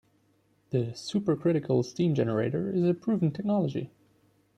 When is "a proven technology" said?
2.85-3.91